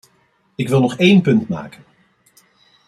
[0.55, 1.83] Ik wil nog één punt maken.